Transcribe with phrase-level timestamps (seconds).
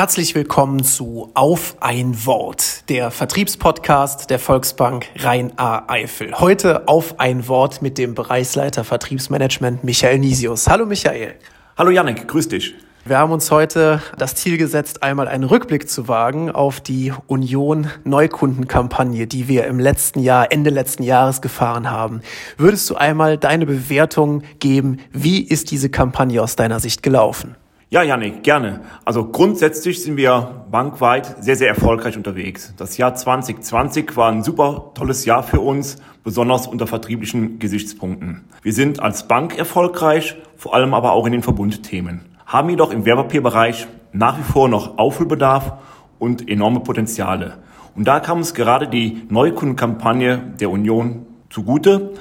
[0.00, 6.32] Herzlich willkommen zu Auf ein Wort, der Vertriebspodcast der Volksbank Rhein-A-Eifel.
[6.40, 10.68] Heute auf ein Wort mit dem Bereichsleiter Vertriebsmanagement Michael Nisius.
[10.68, 11.34] Hallo Michael.
[11.76, 12.74] Hallo Janik, grüß dich.
[13.04, 17.90] Wir haben uns heute das Ziel gesetzt, einmal einen Rückblick zu wagen auf die Union
[18.04, 22.22] Neukundenkampagne, die wir im letzten Jahr, Ende letzten Jahres gefahren haben.
[22.56, 25.00] Würdest du einmal deine Bewertung geben?
[25.12, 27.54] Wie ist diese Kampagne aus deiner Sicht gelaufen?
[27.92, 28.82] Ja, Janik, gerne.
[29.04, 32.72] Also grundsätzlich sind wir bankweit sehr, sehr erfolgreich unterwegs.
[32.76, 38.44] Das Jahr 2020 war ein super tolles Jahr für uns, besonders unter vertrieblichen Gesichtspunkten.
[38.62, 43.04] Wir sind als Bank erfolgreich, vor allem aber auch in den Verbundthemen, haben jedoch im
[43.04, 45.72] Wertpapierbereich nach wie vor noch Aufholbedarf
[46.20, 47.54] und enorme Potenziale.
[47.96, 52.12] Und da kam uns gerade die Neukundenkampagne der Union zugute,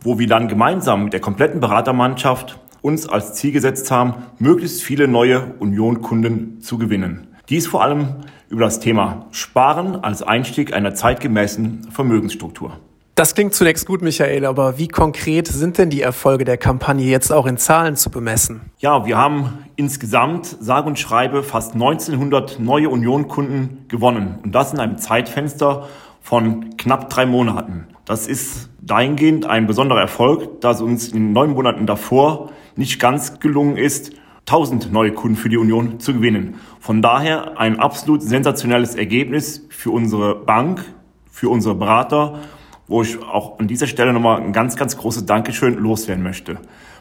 [0.00, 5.08] wo wir dann gemeinsam mit der kompletten Beratermannschaft uns als Ziel gesetzt haben, möglichst viele
[5.08, 7.28] neue Union-Kunden zu gewinnen.
[7.48, 8.16] Dies vor allem
[8.48, 12.78] über das Thema Sparen als Einstieg einer zeitgemäßen Vermögensstruktur.
[13.20, 17.30] Das klingt zunächst gut, Michael, aber wie konkret sind denn die Erfolge der Kampagne jetzt
[17.32, 18.70] auch in Zahlen zu bemessen?
[18.78, 24.38] Ja, wir haben insgesamt, sage und schreibe, fast 1900 neue Union-Kunden gewonnen.
[24.42, 25.86] Und das in einem Zeitfenster
[26.22, 27.88] von knapp drei Monaten.
[28.06, 33.00] Das ist dahingehend ein besonderer Erfolg, da es uns in den neun Monaten davor nicht
[33.00, 34.12] ganz gelungen ist,
[34.46, 36.56] 1000 neue Kunden für die Union zu gewinnen.
[36.80, 40.84] Von daher ein absolut sensationelles Ergebnis für unsere Bank,
[41.30, 42.40] für unsere Berater,
[42.88, 46.58] wo ich auch an dieser Stelle nochmal ein ganz, ganz großes Dankeschön loswerden möchte.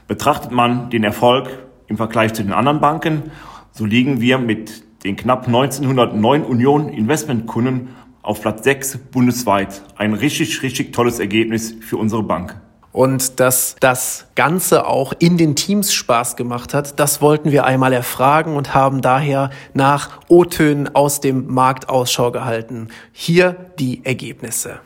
[0.07, 1.49] Betrachtet man den Erfolg
[1.87, 3.31] im Vergleich zu den anderen Banken,
[3.71, 7.89] so liegen wir mit den knapp 1909 Union Investmentkunden
[8.21, 9.81] auf Platz 6 bundesweit.
[9.95, 12.59] Ein richtig, richtig tolles Ergebnis für unsere Bank.
[12.91, 17.93] Und dass das Ganze auch in den Teams Spaß gemacht hat, das wollten wir einmal
[17.93, 22.87] erfragen und haben daher nach O-Tönen aus dem Markt Ausschau gehalten.
[23.11, 24.79] Hier die Ergebnisse.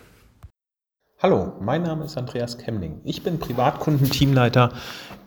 [1.21, 2.99] Hallo, mein Name ist Andreas Kemling.
[3.05, 4.73] Ich bin Privatkundenteamleiter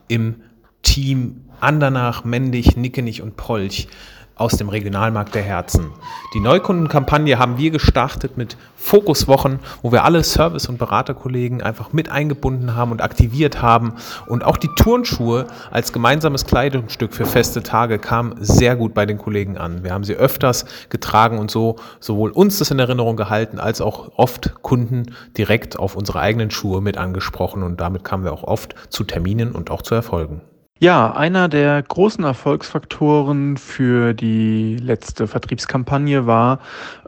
[0.09, 0.43] im
[0.83, 3.89] Team Andernach, Mendig, Nickenich und Polch
[4.37, 5.91] aus dem Regionalmarkt der Herzen.
[6.35, 12.11] Die Neukundenkampagne haben wir gestartet mit Fokuswochen, wo wir alle Service- und Beraterkollegen einfach mit
[12.11, 13.95] eingebunden haben und aktiviert haben.
[14.27, 19.17] Und auch die Turnschuhe als gemeinsames Kleidungsstück für feste Tage kamen sehr gut bei den
[19.17, 19.83] Kollegen an.
[19.83, 24.13] Wir haben sie öfters getragen und so sowohl uns das in Erinnerung gehalten, als auch
[24.17, 27.63] oft Kunden direkt auf unsere eigenen Schuhe mit angesprochen.
[27.63, 30.43] Und damit kamen wir auch oft zu Terminen und auch zu Erfolgen.
[30.79, 36.59] Ja, einer der großen Erfolgsfaktoren für die letzte Vertriebskampagne war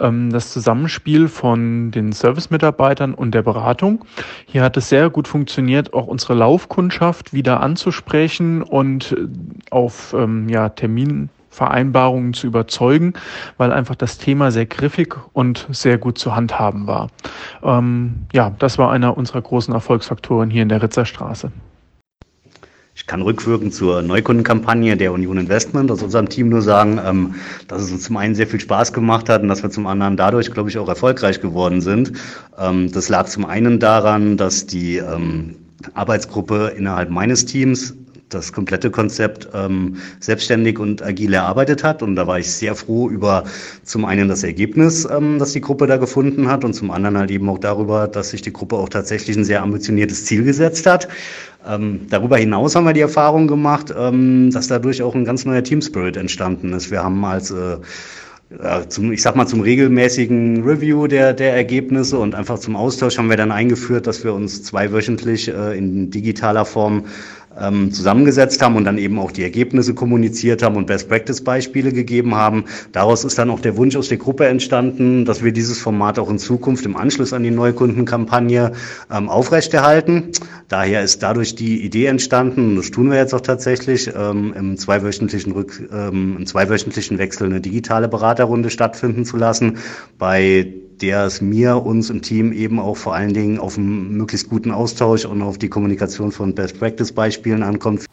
[0.01, 4.06] ähm, das Zusammenspiel von den Servicemitarbeitern und der Beratung.
[4.47, 9.27] Hier hat es sehr gut funktioniert, auch unsere Laufkundschaft wieder anzusprechen und äh,
[9.71, 13.12] auf ähm, ja, Terminvereinbarungen zu überzeugen,
[13.59, 17.09] weil einfach das Thema sehr griffig und sehr gut zu handhaben war.
[17.62, 21.53] Ähm, ja, das war einer unserer großen Erfolgsfaktoren hier in der Ritzerstraße.
[22.99, 27.37] Ich kann rückwirkend zur Neukundenkampagne der Union Investment aus unserem Team nur sagen, ähm,
[27.69, 30.17] dass es uns zum einen sehr viel Spaß gemacht hat und dass wir zum anderen
[30.17, 32.13] dadurch, glaube ich, auch erfolgreich geworden sind.
[32.59, 35.55] Ähm, das lag zum einen daran, dass die ähm,
[35.95, 37.95] Arbeitsgruppe innerhalb meines Teams
[38.28, 42.03] das komplette Konzept ähm, selbstständig und agil erarbeitet hat.
[42.03, 43.44] Und da war ich sehr froh über
[43.84, 47.31] zum einen das Ergebnis, ähm, das die Gruppe da gefunden hat und zum anderen halt
[47.31, 51.09] eben auch darüber, dass sich die Gruppe auch tatsächlich ein sehr ambitioniertes Ziel gesetzt hat.
[51.67, 55.62] Ähm, darüber hinaus haben wir die Erfahrung gemacht, ähm, dass dadurch auch ein ganz neuer
[55.62, 56.91] Team Spirit entstanden ist.
[56.91, 57.78] Wir haben als äh,
[58.88, 63.28] zum, ich sag mal, zum regelmäßigen Review der, der Ergebnisse und einfach zum Austausch haben
[63.28, 67.05] wir dann eingeführt, dass wir uns zweiwöchentlich äh, in digitaler Form
[67.61, 72.65] ähm, zusammengesetzt haben und dann eben auch die Ergebnisse kommuniziert haben und Best-Practice-Beispiele gegeben haben.
[72.93, 76.31] Daraus ist dann auch der Wunsch aus der Gruppe entstanden, dass wir dieses Format auch
[76.31, 78.73] in Zukunft im Anschluss an die Neukundenkampagne
[79.13, 80.31] ähm, aufrechterhalten.
[80.69, 84.77] Daher ist dadurch die Idee entstanden, und das tun wir jetzt auch tatsächlich, ähm, im,
[84.77, 89.79] zweiwöchentlichen Rück, ähm, im zweiwöchentlichen Wechsel eine digitale Beraterrunde stattfinden zu lassen,
[90.19, 90.73] bei
[91.03, 94.71] der es mir, uns im Team eben auch vor allen Dingen auf einen möglichst guten
[94.71, 98.06] Austausch und auf die Kommunikation von Best-Practice-Beispielen ankommt.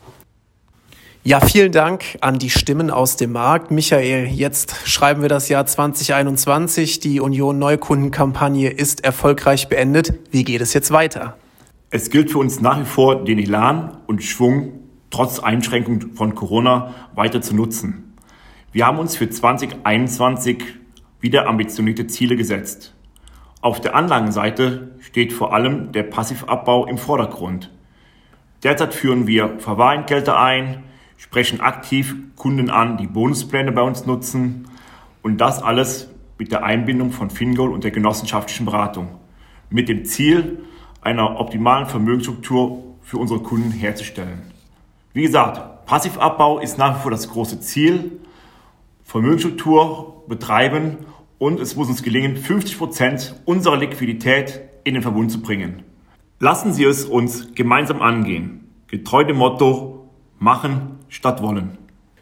[1.24, 3.72] Ja, vielen Dank an die Stimmen aus dem Markt.
[3.72, 7.00] Michael, jetzt schreiben wir das Jahr 2021.
[7.00, 10.14] Die Union Neukundenkampagne ist erfolgreich beendet.
[10.30, 11.36] Wie geht es jetzt weiter?
[11.90, 14.74] Es gilt für uns nach wie vor, den Elan und Schwung
[15.10, 18.14] trotz Einschränkung von Corona weiter zu nutzen.
[18.72, 20.64] Wir haben uns für 2021
[21.26, 22.94] wieder ambitionierte Ziele gesetzt.
[23.60, 27.72] Auf der Anlagenseite steht vor allem der Passivabbau im Vordergrund.
[28.62, 30.84] Derzeit führen wir Verwahrentgelte ein,
[31.18, 34.68] sprechen aktiv Kunden an, die Bonuspläne bei uns nutzen,
[35.24, 39.08] Und das alles mit der Einbindung von Fingol und der genossenschaftlichen Beratung.
[39.72, 40.60] Mit dem Ziel,
[41.02, 44.44] einer optimalen Vermögensstruktur für unsere Kunden herzustellen.
[45.14, 48.20] Wie gesagt, Passivabbau ist nach wie vor das große Ziel.
[49.04, 50.98] Vermögensstruktur betreiben
[51.38, 55.84] und es muss uns gelingen, 50 Prozent unserer Liquidität in den Verbund zu bringen.
[56.40, 58.70] Lassen Sie es uns gemeinsam angehen.
[58.88, 61.78] Getreu dem Motto, machen statt wollen.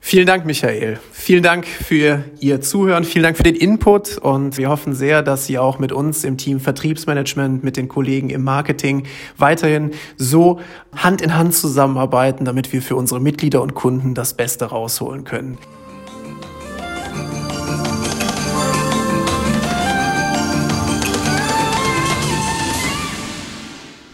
[0.05, 0.99] Vielen Dank, Michael.
[1.13, 3.05] Vielen Dank für Ihr Zuhören.
[3.05, 4.17] Vielen Dank für den Input.
[4.17, 8.29] Und wir hoffen sehr, dass Sie auch mit uns im Team Vertriebsmanagement, mit den Kollegen
[8.29, 9.07] im Marketing
[9.37, 10.59] weiterhin so
[10.93, 15.57] Hand in Hand zusammenarbeiten, damit wir für unsere Mitglieder und Kunden das Beste rausholen können.